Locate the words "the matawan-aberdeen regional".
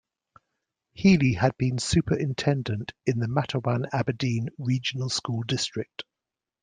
3.19-5.09